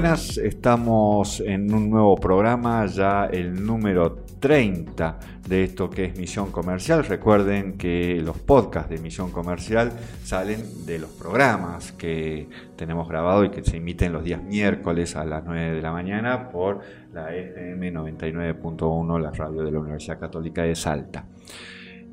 [0.00, 5.18] Buenas, estamos en un nuevo programa, ya el número 30
[5.48, 7.04] de esto que es Misión Comercial.
[7.04, 9.90] Recuerden que los podcasts de Misión Comercial
[10.22, 15.24] salen de los programas que tenemos grabado y que se emiten los días miércoles a
[15.24, 16.78] las 9 de la mañana por
[17.12, 21.24] la FM 99.1, la radio de la Universidad Católica de Salta.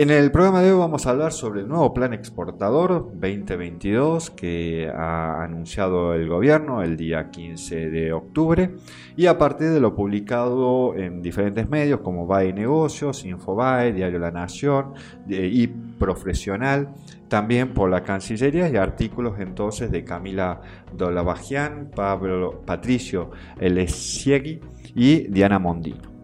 [0.00, 4.88] En el programa de hoy vamos a hablar sobre el nuevo plan exportador 2022 que
[4.88, 8.76] ha anunciado el gobierno el día 15 de octubre
[9.16, 14.30] y a partir de lo publicado en diferentes medios como BAE Negocios, Infobae, Diario La
[14.30, 14.92] Nación
[15.26, 16.90] y Profesional,
[17.26, 20.60] también por la Cancillería y artículos entonces de Camila
[20.96, 24.60] Dolabajian, Pablo Patricio Elesiegui
[24.94, 26.17] y Diana Mondino.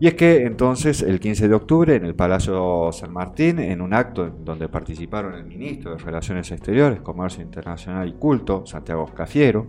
[0.00, 3.92] Y es que entonces el 15 de octubre en el Palacio San Martín, en un
[3.92, 9.66] acto donde participaron el ministro de Relaciones Exteriores, Comercio Internacional y Culto, Santiago Cafiero,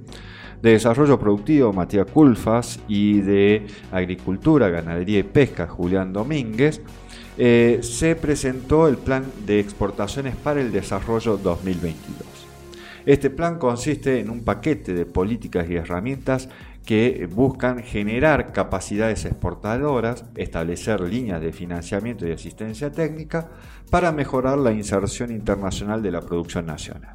[0.62, 6.82] de Desarrollo Productivo, Matías Culfas, y de Agricultura, Ganadería y Pesca, Julián Domínguez,
[7.38, 12.40] eh, se presentó el Plan de Exportaciones para el Desarrollo 2022.
[13.06, 16.50] Este plan consiste en un paquete de políticas y herramientas
[16.86, 23.50] que buscan generar capacidades exportadoras, establecer líneas de financiamiento y asistencia técnica
[23.90, 27.14] para mejorar la inserción internacional de la producción nacional.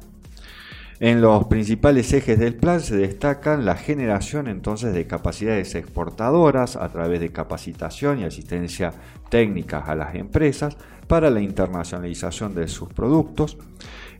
[1.01, 6.87] En los principales ejes del plan se destacan la generación entonces de capacidades exportadoras a
[6.87, 8.93] través de capacitación y asistencia
[9.29, 10.77] técnica a las empresas
[11.07, 13.57] para la internacionalización de sus productos,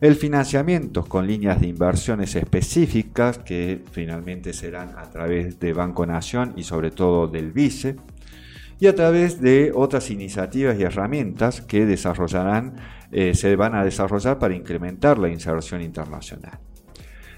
[0.00, 6.52] el financiamiento con líneas de inversiones específicas que finalmente serán a través de Banco Nación
[6.56, 7.96] y sobre todo del BICE
[8.78, 12.74] y a través de otras iniciativas y herramientas que desarrollarán,
[13.10, 16.58] eh, se van a desarrollar para incrementar la inserción internacional.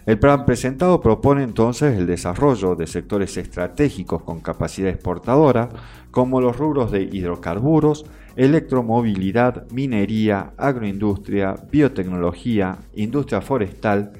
[0.08, 5.68] El plan presentado propone entonces el desarrollo de sectores estratégicos con capacidad exportadora,
[6.10, 14.12] como los rubros de hidrocarburos, electromovilidad, minería, agroindustria, biotecnología, industria forestal,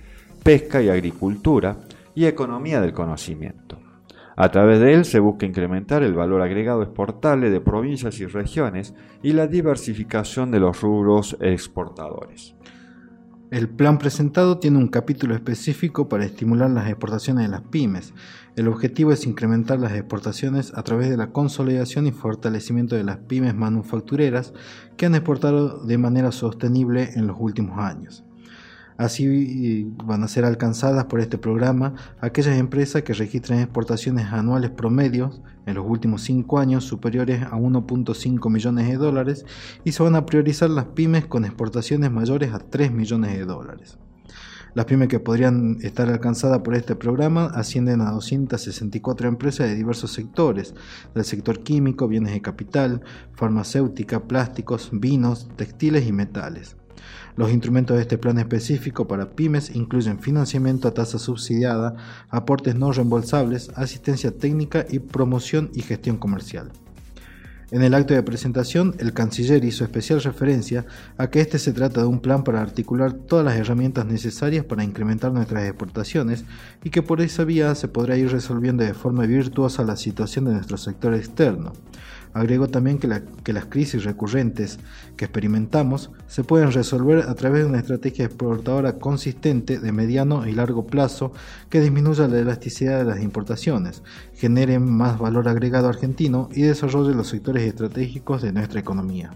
[0.42, 1.78] pesca y agricultura,
[2.14, 3.78] y economía del conocimiento.
[4.36, 8.92] A través de él se busca incrementar el valor agregado exportable de provincias y regiones
[9.22, 12.54] y la diversificación de los rubros exportadores.
[13.50, 18.12] El plan presentado tiene un capítulo específico para estimular las exportaciones de las pymes.
[18.56, 23.16] El objetivo es incrementar las exportaciones a través de la consolidación y fortalecimiento de las
[23.16, 24.52] pymes manufactureras
[24.98, 28.22] que han exportado de manera sostenible en los últimos años.
[28.98, 35.40] Así van a ser alcanzadas por este programa aquellas empresas que registren exportaciones anuales promedios
[35.66, 39.46] en los últimos cinco años superiores a 1.5 millones de dólares
[39.84, 43.98] y se van a priorizar las pymes con exportaciones mayores a 3 millones de dólares.
[44.74, 50.12] Las pymes que podrían estar alcanzadas por este programa ascienden a 264 empresas de diversos
[50.12, 50.74] sectores,
[51.14, 53.02] del sector químico, bienes de capital,
[53.34, 56.76] farmacéutica, plásticos, vinos, textiles y metales.
[57.36, 61.96] Los instrumentos de este plan específico para pymes incluyen financiamiento a tasa subsidiada,
[62.30, 66.72] aportes no reembolsables, asistencia técnica y promoción y gestión comercial.
[67.70, 70.86] En el acto de presentación, el canciller hizo especial referencia
[71.18, 74.84] a que este se trata de un plan para articular todas las herramientas necesarias para
[74.84, 76.46] incrementar nuestras exportaciones
[76.82, 80.52] y que por esa vía se podrá ir resolviendo de forma virtuosa la situación de
[80.52, 81.74] nuestro sector externo.
[82.32, 84.78] Agregó también que, las crisis recurrentes
[85.16, 90.52] que experimentamos se pueden resolver a través de una estrategia exportadora consistente de mediano y
[90.52, 91.32] largo plazo
[91.70, 94.02] que disminuya la elasticidad de las importaciones,
[94.34, 99.30] genere más valor agregado argentino y desarrolle los sectores estratégicos de nuestra economía.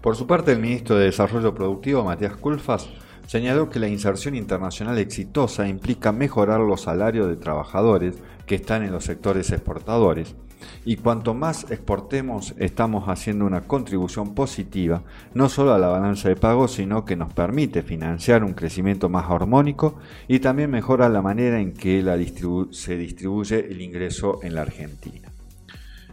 [0.00, 2.88] Por su parte, el ministro de Desarrollo Productivo, Matías Culfas,
[3.26, 8.14] señaló que la inserción internacional exitosa implica mejorar los salarios de trabajadores
[8.46, 10.34] que están en los sectores exportadores
[10.84, 15.02] y cuanto más exportemos estamos haciendo una contribución positiva
[15.34, 19.30] no solo a la balanza de pagos sino que nos permite financiar un crecimiento más
[19.30, 19.96] armónico
[20.26, 22.02] y también mejora la manera en que
[22.70, 25.27] se distribuye el ingreso en la Argentina.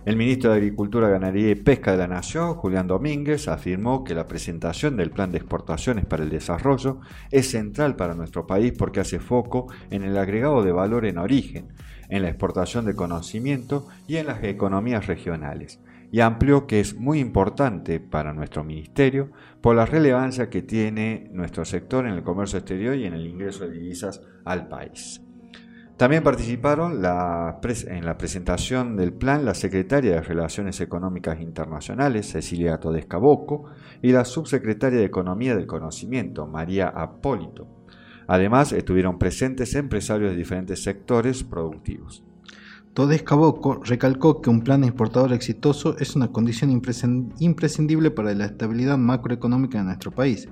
[0.06, 4.28] El ministro de Agricultura, Ganadería y Pesca de la Nación, Julián Domínguez, afirmó que la
[4.28, 7.00] presentación del Plan de Exportaciones para el Desarrollo
[7.32, 11.70] es central para nuestro país porque hace foco en el agregado de valor en origen,
[12.08, 15.80] en la exportación de conocimiento y en las economías regionales,
[16.12, 21.66] y amplió que es muy importante para nuestro ministerio por la relevancia que tiene nuestro
[21.66, 25.25] sector en el comercio exterior y en el ingreso de divisas al país.
[25.98, 33.18] También participaron en la presentación del plan la secretaria de Relaciones Económicas Internacionales, Cecilia Todesca
[33.18, 33.70] Boco,
[34.02, 37.68] y la subsecretaria de Economía del Conocimiento, María Apólito.
[38.28, 42.25] Además, estuvieron presentes empresarios de diferentes sectores productivos.
[42.96, 48.98] Todés Caboco recalcó que un plan exportador exitoso es una condición imprescindible para la estabilidad
[48.98, 50.48] macroeconómica de nuestro país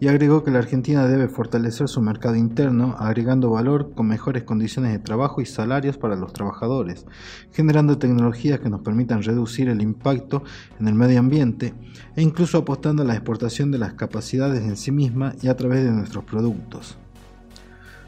[0.00, 4.90] y agregó que la Argentina debe fortalecer su mercado interno agregando valor con mejores condiciones
[4.90, 7.06] de trabajo y salarios para los trabajadores,
[7.52, 10.42] generando tecnologías que nos permitan reducir el impacto
[10.80, 11.74] en el medio ambiente
[12.16, 15.84] e incluso apostando a la exportación de las capacidades en sí misma y a través
[15.84, 16.98] de nuestros productos.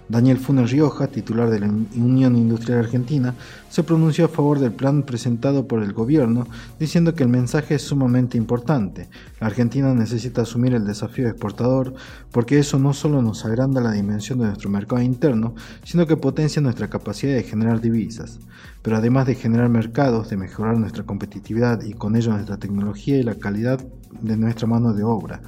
[0.09, 3.35] Daniel Funes Rioja, titular de la Unión Industrial Argentina,
[3.69, 6.47] se pronunció a favor del plan presentado por el gobierno,
[6.79, 9.09] diciendo que el mensaje es sumamente importante.
[9.41, 11.95] La Argentina necesita asumir el desafío exportador
[12.31, 16.63] porque eso no solo nos agranda la dimensión de nuestro mercado interno, sino que potencia
[16.63, 18.39] nuestra capacidad de generar divisas.
[18.83, 23.25] Pero además de generar mercados, de mejorar nuestra competitividad y con ello nuestra tecnología y
[23.25, 23.85] la calidad
[24.21, 25.41] de nuestra mano de obra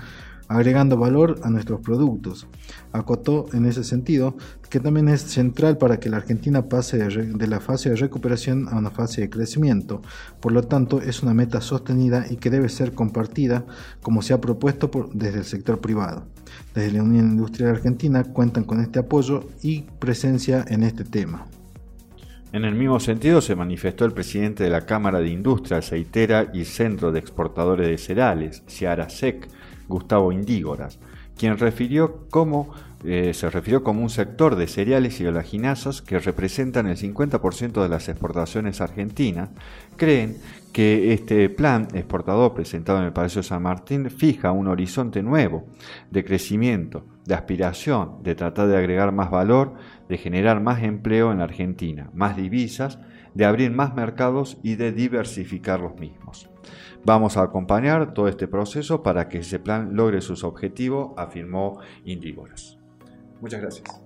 [0.49, 2.47] agregando valor a nuestros productos.
[2.93, 4.37] Acotó en ese sentido
[4.71, 8.77] que también es central para que la Argentina pase de, la fase de recuperación a
[8.77, 10.03] una fase de crecimiento.
[10.41, 13.65] Por lo tanto, es una meta sostenida y que debe ser compartida
[14.03, 16.27] como se ha propuesto desde el sector privado.
[16.75, 21.47] Desde la Unión Industrial Argentina cuentan con este apoyo y presencia en este tema.
[22.51, 26.65] En el mismo sentido se manifestó el presidente de la Cámara de Industria Aceitera y
[26.65, 29.47] Centro de Exportadores de Cereales, Ciara SEC,
[29.87, 30.99] Gustavo Indígoras,
[31.39, 31.53] quien
[33.05, 37.89] eh, se refirió como un sector de cereales y oleaginasas que representan el 50% de
[37.89, 39.51] las exportaciones argentinas,
[39.97, 40.37] creen
[40.73, 45.67] que este plan exportador presentado en el Palacio San Martín fija un horizonte nuevo
[46.11, 49.75] de crecimiento, de aspiración, de tratar de agregar más valor,
[50.09, 52.99] de generar más empleo en la Argentina, más divisas,
[53.39, 56.51] de abrir más mercados y de diversificar los mismos.
[57.05, 62.79] Vamos a acompañar todo este proceso para que ese plan logre sus objetivos, afirmó Indígoras.
[63.41, 64.03] Muchas gracias.